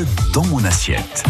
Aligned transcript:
Bleu 0.00 0.06
dans 0.32 0.44
mon 0.46 0.64
assiette. 0.64 1.24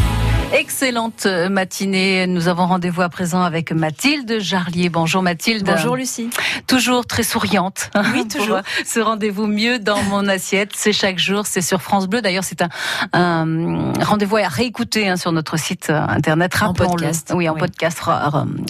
Excellente 0.52 1.26
matinée. 1.26 2.26
Nous 2.26 2.48
avons 2.48 2.66
rendez-vous 2.66 3.02
à 3.02 3.08
présent 3.08 3.42
avec 3.42 3.72
Mathilde 3.72 4.38
Jarlier. 4.40 4.88
Bonjour 4.88 5.22
Mathilde. 5.22 5.64
Bonjour 5.64 5.96
Lucie. 5.96 6.30
Toujours 6.66 7.06
très 7.06 7.22
souriante. 7.22 7.90
Oui, 8.12 8.26
toujours. 8.28 8.60
ce 8.84 9.00
rendez-vous 9.00 9.46
mieux 9.46 9.78
dans 9.78 10.02
mon 10.04 10.26
assiette, 10.28 10.70
c'est 10.74 10.92
chaque 10.92 11.18
jour, 11.18 11.46
c'est 11.46 11.62
sur 11.62 11.82
France 11.82 12.08
Bleu. 12.08 12.20
D'ailleurs, 12.20 12.44
c'est 12.44 12.62
un, 12.62 12.68
un 13.12 13.92
rendez-vous 14.04 14.36
à 14.36 14.48
réécouter 14.48 15.08
hein, 15.08 15.16
sur 15.16 15.32
notre 15.32 15.56
site 15.56 15.90
internet. 15.90 16.52
En 16.62 16.74
podcast. 16.74 17.32
Oui, 17.34 17.48
en 17.48 17.54
podcast, 17.54 18.00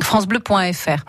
francebleu.fr. 0.03 1.05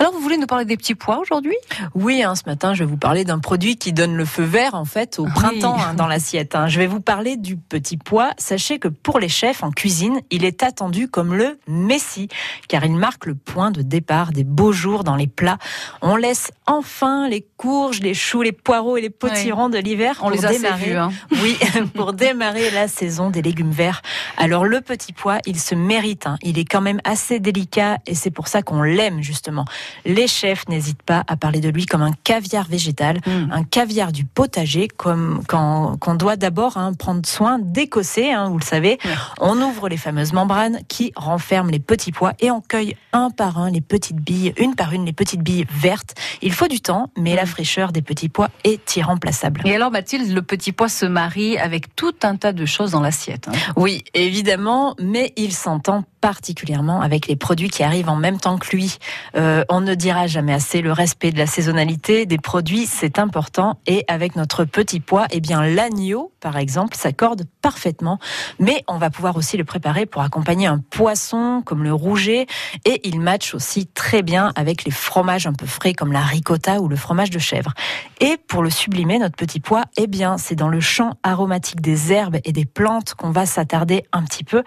Alors, 0.00 0.12
vous 0.12 0.20
voulez 0.20 0.36
nous 0.38 0.46
parler 0.46 0.64
des 0.64 0.76
petits 0.76 0.94
pois 0.94 1.18
aujourd'hui? 1.18 1.56
Oui, 1.94 2.22
hein, 2.22 2.36
ce 2.36 2.42
matin, 2.46 2.72
je 2.72 2.84
vais 2.84 2.88
vous 2.90 2.96
parler 2.96 3.24
d'un 3.24 3.40
produit 3.40 3.76
qui 3.76 3.92
donne 3.92 4.14
le 4.16 4.24
feu 4.24 4.44
vert, 4.44 4.74
en 4.76 4.84
fait, 4.84 5.18
au 5.18 5.24
Oui. 5.24 5.30
printemps 5.34 5.76
hein, 5.82 5.94
dans 5.94 6.06
l'assiette. 6.06 6.54
hein. 6.54 6.68
Je 6.68 6.78
vais 6.78 6.86
vous 6.86 7.00
parler 7.00 7.36
du 7.36 7.56
petit 7.56 7.96
pois. 7.96 8.30
Sachez 8.38 8.78
que 8.78 8.86
pour 8.86 9.18
les 9.18 9.28
chefs 9.28 9.64
en 9.64 9.72
cuisine, 9.72 10.20
il 10.30 10.44
est 10.44 10.62
attendu 10.62 11.08
comme 11.08 11.34
le 11.34 11.58
messie, 11.66 12.28
car 12.68 12.84
il 12.84 12.94
marque 12.94 13.26
le 13.26 13.34
point 13.34 13.72
de 13.72 13.82
départ 13.82 14.30
des 14.30 14.44
beaux 14.44 14.70
jours 14.70 15.02
dans 15.02 15.16
les 15.16 15.26
plats. 15.26 15.58
On 16.00 16.14
laisse 16.14 16.52
enfin 16.66 17.28
les 17.28 17.44
courges, 17.56 17.98
les 17.98 18.14
choux, 18.14 18.42
les 18.42 18.52
poireaux 18.52 18.96
et 18.98 19.00
les 19.00 19.10
potirons 19.10 19.68
de 19.68 19.78
l'hiver 19.78 20.14
On 20.20 20.30
pour 20.30 20.30
les 20.30 20.46
a 20.46 20.50
démarrer. 20.50 20.90
vus. 20.90 20.96
hein. 20.96 21.10
Oui, 21.42 21.58
pour 21.96 22.12
démarrer 22.12 22.70
la 22.70 22.86
saison 22.86 23.30
des 23.30 23.42
légumes 23.42 23.72
verts. 23.72 24.02
Alors 24.36 24.64
le 24.64 24.80
petit 24.80 25.12
pois, 25.12 25.38
il 25.44 25.58
se 25.58 25.74
mérite. 25.74 26.26
hein. 26.28 26.36
Il 26.42 26.56
est 26.58 26.64
quand 26.64 26.80
même 26.82 27.00
assez 27.02 27.40
délicat 27.40 27.98
et 28.06 28.14
c'est 28.14 28.30
pour 28.30 28.46
ça 28.46 28.62
qu'on 28.62 28.82
l'aime 28.82 29.22
justement. 29.22 29.64
Les 30.04 30.26
chefs 30.28 30.68
n'hésitent 30.68 31.02
pas 31.02 31.24
à 31.26 31.36
parler 31.36 31.60
de 31.60 31.68
lui 31.68 31.86
comme 31.86 32.02
un 32.02 32.12
caviar 32.24 32.66
végétal, 32.68 33.18
Mm. 33.26 33.50
un 33.52 33.64
caviar 33.64 34.12
du 34.12 34.24
potager, 34.24 34.88
comme 34.88 35.42
quand 35.48 35.96
qu'on 36.00 36.14
doit 36.14 36.36
d'abord 36.36 36.76
hein, 36.76 36.92
prendre 36.94 37.26
soin 37.26 37.58
d'écosser. 37.58 38.30
hein, 38.30 38.48
vous 38.48 38.58
le 38.58 38.64
savez, 38.64 38.98
on 39.40 39.60
ouvre 39.60 39.88
les 39.88 39.96
fameuses 39.96 40.32
membranes 40.32 40.80
qui 40.88 41.12
renferment 41.16 41.70
les 41.70 41.78
petits 41.80 42.12
pois 42.12 42.32
et 42.40 42.50
on 42.50 42.60
cueille 42.60 42.96
un 43.12 43.30
par 43.30 43.58
un 43.58 43.70
les 43.70 43.80
petites 43.80 44.16
billes, 44.20 44.52
une 44.58 44.74
par 44.74 44.92
une 44.92 45.04
les 45.04 45.12
petites 45.12 45.42
billes 45.42 45.66
vertes. 45.70 46.14
Il 46.42 46.52
faut 46.52 46.68
du 46.68 46.80
temps, 46.80 47.10
mais 47.16 47.34
la 47.34 47.44
Mm. 47.44 47.46
fraîcheur 47.46 47.92
des 47.92 48.02
petits 48.02 48.28
pois 48.28 48.50
est 48.64 48.96
irremplaçable. 48.96 49.62
Et 49.64 49.74
alors, 49.74 49.90
Mathilde, 49.90 50.30
le 50.32 50.42
petit 50.42 50.72
pois 50.72 50.88
se 50.88 51.06
marie 51.06 51.58
avec 51.58 51.94
tout 51.96 52.14
un 52.22 52.36
tas 52.36 52.52
de 52.52 52.64
choses 52.66 52.92
dans 52.92 53.00
l'assiette. 53.00 53.48
hein. 53.48 53.52
Oui, 53.76 54.04
évidemment, 54.14 54.94
mais 55.00 55.32
il 55.36 55.52
s'entend 55.52 56.04
particulièrement 56.20 57.00
avec 57.00 57.26
les 57.26 57.36
produits 57.36 57.70
qui 57.70 57.82
arrivent 57.82 58.08
en 58.08 58.16
même 58.16 58.38
temps 58.38 58.58
que 58.58 58.74
lui. 58.74 58.98
Euh, 59.36 59.64
on 59.68 59.80
ne 59.80 59.94
dira 59.94 60.26
jamais 60.26 60.52
assez 60.52 60.80
le 60.80 60.92
respect 60.92 61.32
de 61.32 61.38
la 61.38 61.46
saisonnalité 61.46 62.26
des 62.26 62.38
produits, 62.38 62.86
c'est 62.86 63.18
important. 63.18 63.78
Et 63.86 64.04
avec 64.08 64.36
notre 64.36 64.64
petit 64.64 65.00
pois, 65.00 65.26
eh 65.30 65.40
bien 65.40 65.62
l'agneau, 65.62 66.32
par 66.40 66.56
exemple, 66.56 66.96
s'accorde 66.96 67.44
parfaitement. 67.62 68.18
Mais 68.58 68.84
on 68.88 68.98
va 68.98 69.10
pouvoir 69.10 69.36
aussi 69.36 69.56
le 69.56 69.64
préparer 69.64 70.06
pour 70.06 70.22
accompagner 70.22 70.66
un 70.66 70.78
poisson 70.78 71.62
comme 71.64 71.82
le 71.82 71.92
rouget, 71.92 72.46
et 72.84 73.06
il 73.08 73.20
match 73.20 73.54
aussi 73.54 73.86
très 73.86 74.22
bien 74.22 74.52
avec 74.54 74.84
les 74.84 74.90
fromages 74.90 75.46
un 75.46 75.52
peu 75.52 75.66
frais 75.66 75.92
comme 75.92 76.12
la 76.12 76.22
ricotta 76.22 76.80
ou 76.80 76.88
le 76.88 76.96
fromage 76.96 77.30
de 77.30 77.38
chèvre. 77.38 77.72
Et 78.20 78.36
pour 78.48 78.62
le 78.62 78.70
sublimer, 78.70 79.18
notre 79.18 79.36
petit 79.36 79.60
pois, 79.60 79.84
eh 79.96 80.06
bien, 80.06 80.38
c'est 80.38 80.54
dans 80.54 80.68
le 80.68 80.80
champ 80.80 81.14
aromatique 81.22 81.80
des 81.80 82.12
herbes 82.12 82.38
et 82.44 82.52
des 82.52 82.64
plantes 82.64 83.14
qu'on 83.14 83.30
va 83.30 83.46
s'attarder 83.46 84.04
un 84.12 84.22
petit 84.22 84.44
peu. 84.44 84.62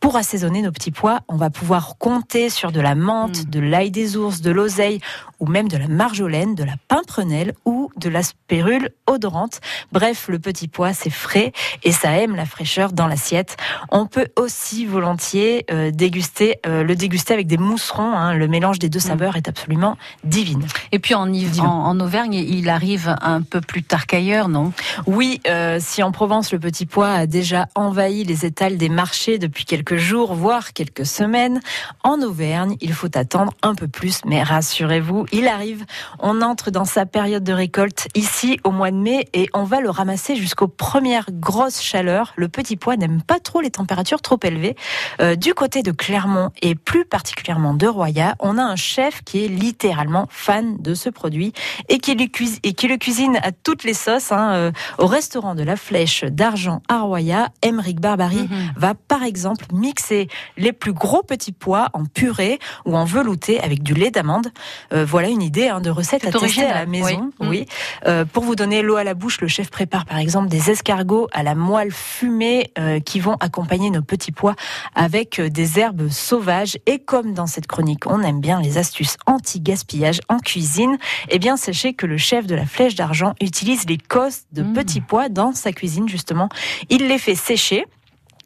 Pour 0.00 0.16
assaisonner 0.16 0.62
nos 0.62 0.72
petits 0.72 0.90
on 1.28 1.36
va 1.36 1.50
pouvoir 1.50 1.98
compter 1.98 2.48
sur 2.50 2.72
de 2.72 2.80
la 2.80 2.94
menthe, 2.94 3.44
Mm. 3.46 3.50
de 3.50 3.60
l'ail 3.60 3.90
des 3.90 4.16
ours, 4.16 4.40
de 4.40 4.50
l'oseille 4.50 5.00
ou 5.40 5.46
même 5.46 5.68
de 5.68 5.76
la 5.76 5.88
marjolaine, 5.88 6.54
de 6.54 6.64
la 6.64 6.74
pimprenelle 6.88 7.54
ou 7.64 7.90
de 7.96 8.08
la 8.08 8.22
spérule 8.22 8.90
odorante. 9.06 9.60
Bref, 9.92 10.26
le 10.28 10.38
petit 10.38 10.68
pois, 10.68 10.92
c'est 10.92 11.10
frais 11.10 11.52
et 11.82 11.92
ça 11.92 12.12
aime 12.18 12.36
la 12.36 12.46
fraîcheur 12.46 12.92
dans 12.92 13.06
l'assiette. 13.06 13.56
On 13.90 14.06
peut 14.06 14.28
aussi 14.36 14.86
volontiers 14.86 15.64
euh, 15.70 15.90
déguster, 15.90 16.58
euh, 16.66 16.82
le 16.82 16.94
déguster 16.96 17.34
avec 17.34 17.46
des 17.46 17.58
mousserons. 17.58 18.12
hein. 18.14 18.34
Le 18.34 18.48
mélange 18.48 18.78
des 18.78 18.88
deux 18.88 18.98
saveurs 19.00 19.36
est 19.36 19.48
absolument 19.48 19.96
divine. 20.24 20.66
Et 20.92 20.98
puis 20.98 21.14
en, 21.14 21.28
Yves- 21.28 21.50
Dis-le. 21.50 21.66
en, 21.66 21.86
en 21.86 22.00
Auvergne, 22.00 22.34
il 22.34 22.68
arrive 22.68 23.14
un 23.20 23.42
peu 23.42 23.60
plus 23.60 23.82
tard 23.82 24.06
qu'ailleurs, 24.06 24.48
non? 24.48 24.72
Oui, 25.06 25.40
euh, 25.48 25.78
si 25.80 26.02
en 26.02 26.12
Provence 26.12 26.52
le 26.52 26.58
petit 26.58 26.86
pois 26.86 27.10
a 27.10 27.26
déjà 27.26 27.68
envahi 27.74 28.24
les 28.24 28.44
étals 28.46 28.76
des 28.78 28.88
marchés 28.88 29.38
depuis 29.38 29.64
quelques 29.64 29.96
jours, 29.96 30.34
voire 30.34 30.72
quelques 30.72 31.06
semaines, 31.06 31.60
en 32.02 32.22
Auvergne, 32.22 32.76
il 32.80 32.92
faut 32.92 33.16
attendre 33.16 33.52
un 33.62 33.74
peu 33.74 33.88
plus, 33.88 34.20
mais 34.24 34.42
rassurez-vous, 34.42 35.25
il 35.32 35.48
arrive. 35.48 35.84
On 36.18 36.42
entre 36.42 36.70
dans 36.70 36.84
sa 36.84 37.06
période 37.06 37.44
de 37.44 37.52
récolte 37.52 38.08
ici 38.14 38.58
au 38.64 38.70
mois 38.70 38.90
de 38.90 38.96
mai 38.96 39.28
et 39.32 39.48
on 39.54 39.64
va 39.64 39.80
le 39.80 39.90
ramasser 39.90 40.36
jusqu'aux 40.36 40.68
premières 40.68 41.26
grosses 41.32 41.80
chaleurs. 41.82 42.32
Le 42.36 42.48
petit 42.48 42.76
pois 42.76 42.96
n'aime 42.96 43.22
pas 43.22 43.38
trop 43.40 43.60
les 43.60 43.70
températures 43.70 44.20
trop 44.20 44.38
élevées. 44.42 44.76
Euh, 45.20 45.34
du 45.36 45.54
côté 45.54 45.82
de 45.82 45.90
Clermont 45.92 46.50
et 46.62 46.74
plus 46.74 47.04
particulièrement 47.04 47.74
de 47.74 47.86
Roya, 47.86 48.34
on 48.40 48.58
a 48.58 48.62
un 48.62 48.76
chef 48.76 49.22
qui 49.24 49.44
est 49.44 49.48
littéralement 49.48 50.26
fan 50.30 50.76
de 50.80 50.94
ce 50.94 51.08
produit 51.10 51.52
et 51.88 51.98
qui, 51.98 52.14
le 52.14 52.26
cuisine, 52.26 52.58
et 52.62 52.72
qui 52.72 52.88
le 52.88 52.96
cuisine 52.96 53.38
à 53.42 53.52
toutes 53.52 53.84
les 53.84 53.94
sauces. 53.94 54.32
hein, 54.32 54.52
euh, 54.54 54.72
au 54.98 55.06
restaurant 55.06 55.54
de 55.54 55.62
la 55.62 55.76
Flèche 55.76 56.24
d'Argent 56.24 56.82
à 56.88 57.00
Roya, 57.00 57.48
Emeric 57.62 58.00
Barbary 58.00 58.36
Mhm. 58.48 58.72
va 58.76 58.94
par 58.94 59.22
exemple 59.22 59.64
mixer 59.72 60.28
les 60.56 60.72
plus 60.72 60.92
gros 60.92 61.22
petits 61.22 61.52
pois 61.52 61.88
en 61.92 62.04
purée 62.04 62.58
ou 62.84 62.96
en 62.96 63.04
velouté 63.04 63.60
avec 63.60 63.82
du 63.82 63.94
lait 63.94 64.10
d'amande. 64.10 64.48
Euh, 64.92 65.04
voilà 65.16 65.28
une 65.28 65.42
idée 65.42 65.68
hein, 65.68 65.80
de 65.80 65.88
recette 65.90 66.26
à 66.26 66.30
tester 66.30 66.64
à 66.66 66.74
la 66.74 66.86
maison. 66.86 67.30
oui. 67.40 67.48
Oui. 67.48 67.66
Euh, 68.06 68.24
pour 68.26 68.44
vous 68.44 68.54
donner 68.54 68.82
l'eau 68.82 68.96
à 68.96 69.04
la 69.04 69.14
bouche, 69.14 69.40
le 69.40 69.48
chef 69.48 69.70
prépare 69.70 70.04
par 70.04 70.18
exemple 70.18 70.48
des 70.48 70.70
escargots 70.70 71.28
à 71.32 71.42
la 71.42 71.54
moelle 71.54 71.90
fumée 71.90 72.70
euh, 72.78 73.00
qui 73.00 73.18
vont 73.20 73.36
accompagner 73.40 73.90
nos 73.90 74.02
petits 74.02 74.32
pois 74.32 74.54
avec 74.94 75.38
euh, 75.38 75.48
des 75.48 75.78
herbes 75.78 76.08
sauvages. 76.10 76.76
Et 76.84 76.98
comme 76.98 77.32
dans 77.32 77.46
cette 77.46 77.66
chronique, 77.66 78.06
on 78.06 78.20
aime 78.22 78.40
bien 78.40 78.60
les 78.60 78.76
astuces 78.76 79.16
anti-gaspillage 79.26 80.20
en 80.28 80.38
cuisine, 80.38 80.98
eh 81.30 81.38
bien 81.38 81.56
sachez 81.56 81.94
que 81.94 82.04
le 82.04 82.18
chef 82.18 82.46
de 82.46 82.54
la 82.54 82.66
Flèche 82.66 82.94
d'Argent 82.94 83.34
utilise 83.40 83.86
les 83.88 83.98
cosses 83.98 84.42
de 84.52 84.62
Mmh. 84.66 84.72
petits 84.74 85.00
pois 85.00 85.28
dans 85.30 85.52
sa 85.52 85.72
cuisine 85.72 86.08
justement. 86.08 86.48
Il 86.90 87.08
les 87.08 87.18
fait 87.18 87.34
sécher. 87.36 87.86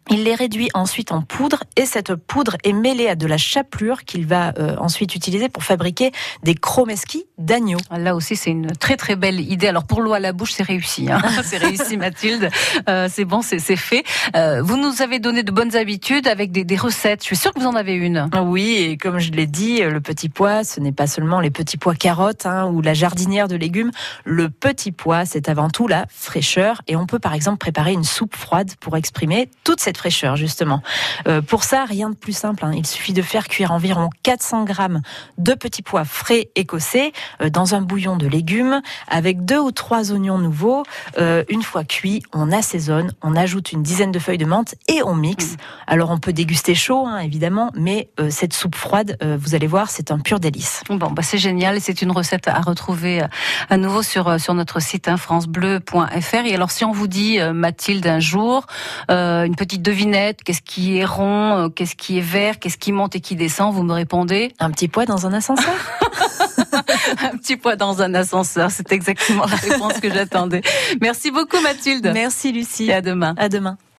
Il 0.09 0.25
les 0.25 0.35
réduit 0.35 0.71
ensuite 0.75 1.13
en 1.13 1.23
poudre 1.23 1.63
et 1.77 1.87
cette 1.87 2.15
poudre 2.15 2.57
est 2.65 2.73
mêlée 2.73 3.09
à 3.09 3.15
de 3.15 3.27
la 3.27 3.37
chapelure 3.37 4.05
qu'il 4.05 4.27
va 4.27 4.53
euh, 4.59 4.75
ensuite 4.79 5.15
utiliser 5.15 5.49
pour 5.49 5.63
fabriquer 5.63 6.11
des 6.43 6.55
chromeski 6.55 7.25
d'agneau. 7.39 7.79
Là 7.91 8.15
aussi, 8.17 8.35
c'est 8.35 8.51
une 8.51 8.73
très 8.73 8.97
très 8.97 9.15
belle 9.15 9.41
idée. 9.41 9.69
Alors 9.69 9.85
pour 9.85 10.01
l'eau 10.01 10.13
à 10.13 10.19
la 10.19 10.33
bouche, 10.33 10.53
c'est 10.53 10.63
réussi. 10.65 11.11
hein. 11.11 11.21
c'est 11.45 11.59
réussi, 11.59 11.97
Mathilde. 11.97 12.51
Euh, 12.89 13.09
c'est 13.11 13.25
bon, 13.25 13.43
c'est 13.43 13.59
c'est 13.61 13.77
fait. 13.77 14.03
Euh, 14.35 14.63
vous 14.63 14.77
nous 14.77 15.03
avez 15.03 15.19
donné 15.21 15.43
de 15.43 15.53
bonnes 15.53 15.77
habitudes 15.77 16.27
avec 16.27 16.51
des, 16.51 16.65
des 16.65 16.77
recettes. 16.77 17.21
Je 17.23 17.27
suis 17.27 17.37
sûre 17.37 17.53
que 17.53 17.61
vous 17.61 17.67
en 17.67 17.77
avez 17.77 17.95
une. 17.95 18.29
Oui, 18.43 18.77
et 18.79 18.97
comme 18.97 19.19
je 19.19 19.31
l'ai 19.31 19.47
dit, 19.47 19.81
le 19.81 20.01
petit 20.01 20.29
pois, 20.29 20.65
ce 20.65 20.81
n'est 20.81 20.93
pas 20.93 21.07
seulement 21.07 21.41
les 21.41 21.51
petits 21.51 21.77
pois 21.77 21.95
carottes 21.95 22.47
hein, 22.47 22.67
ou 22.67 22.81
la 22.83 22.95
jardinière 22.95 23.49
de 23.49 23.57
légumes. 23.57 23.91
Le 24.25 24.49
petit 24.51 24.93
pois, 24.93 25.25
c'est 25.25 25.49
avant 25.49 25.69
tout 25.71 25.87
la 25.87 26.07
fraîcheur. 26.09 26.83
Et 26.89 26.97
on 26.97 27.07
peut 27.07 27.19
par 27.19 27.35
exemple 27.35 27.59
préparer 27.59 27.93
une 27.93 28.05
soupe 28.05 28.35
froide 28.35 28.73
pour 28.81 28.97
exprimer 28.97 29.49
toute 29.63 29.81
cette 29.81 29.90
fraîcheur, 29.99 30.37
justement. 30.37 30.83
Euh, 31.29 31.43
pour 31.43 31.65
ça, 31.65 31.85
rien 31.85 32.11
de 32.11 32.15
plus 32.15 32.33
simple. 32.33 32.65
hein. 32.65 32.73
Il 32.75 32.87
suffit 32.87 33.13
de 33.13 33.23
faire 33.23 33.49
cuire 33.49 33.73
environ 33.73 34.11
400 34.23 34.65
grammes 34.65 35.03
de 35.39 35.55
petits 35.55 35.83
pois 35.83 36.05
frais 36.05 36.49
écossais 36.57 37.13
euh, 37.41 37.51
dans 37.51 37.75
un 37.75 37.81
bouillon 37.81 38.17
de 38.17 38.27
légumes 38.27 38.81
avec 39.09 39.45
deux 39.45 39.59
ou 39.59 39.73
trois 39.73 40.13
oignons 40.13 40.39
nouveaux. 40.39 40.83
Euh, 41.19 41.45
une 41.49 41.63
fois 41.63 41.85
cuit, 41.85 42.23
on 42.33 42.53
assaisonne, 42.53 43.13
on 43.23 43.37
ajoute 43.37 43.73
une 43.73 43.83
dizaine 43.83 44.13
de 44.13 44.19
feuilles 44.19 44.39
de 44.39 44.45
menthe 44.45 44.75
et 44.89 45.03
on 45.03 45.15
mixe. 45.15 45.57
Alors 45.87 46.11
on 46.11 46.19
peut 46.19 46.33
déguster 46.33 46.75
chaud, 46.75 47.07
hein, 47.07 47.19
évidemment, 47.19 47.71
mais 47.75 48.11
cette 48.31 48.53
soupe 48.53 48.75
froide, 48.75 49.17
vous 49.39 49.55
allez 49.55 49.67
voir, 49.67 49.91
c'est 49.91 50.11
un 50.11 50.19
pur 50.19 50.41
délice. 50.41 50.83
Bon, 50.89 51.11
bah 51.11 51.23
c'est 51.23 51.39
génial. 51.39 51.77
et 51.77 51.81
C'est 51.81 52.03
une 52.03 52.11
recette 52.13 52.49
à 52.49 52.61
retrouver 52.61 53.23
à 53.69 53.77
nouveau 53.77 54.03
sur 54.03 54.41
sur 54.41 54.55
notre 54.55 54.81
site 54.81 55.09
hein, 55.09 55.17
francebleu.fr. 55.17 56.45
Et 56.47 56.55
alors, 56.55 56.71
si 56.71 56.85
on 56.85 56.93
vous 56.93 57.07
dit 57.09 57.39
Mathilde 57.53 58.07
un 58.07 58.21
jour, 58.21 58.67
une 59.09 59.55
petite 59.57 59.80
devinette, 59.81 60.43
qu'est-ce 60.45 60.63
qui 60.63 60.99
est 60.99 61.05
rond, 61.05 61.57
euh, 61.57 61.69
qu'est-ce 61.69 61.97
qui 61.97 62.19
est 62.19 62.23
vert, 62.23 62.59
qu'est-ce 62.59 62.79
qui 62.79 62.93
monte 62.93 63.17
et 63.17 63.21
qui 63.21 63.37
descend, 63.37 63.75
vous 63.75 63.83
me 63.83 63.93
répondez 63.93 64.53
Un 64.59 64.71
petit 64.71 64.89
pois 64.89 65.07
dans 65.07 65.27
un 65.27 65.33
ascenseur? 65.33 65.75
Un 67.23 67.37
petit 67.37 67.57
poids 67.57 67.77
dans 67.77 68.03
un 68.03 68.15
ascenseur. 68.15 68.71
C'est 68.71 68.93
exactement 68.93 69.45
la 69.47 69.57
réponse 69.57 70.01
que 70.01 70.11
j'attendais. 70.11 70.63
Merci 71.01 71.31
beaucoup 71.31 71.61
Mathilde. 71.61 72.11
Merci 72.15 72.53
Lucie. 72.53 72.87
Et 72.87 72.95
à 72.95 73.01
demain. 73.01 73.35
À 73.37 73.49
demain. 73.49 73.77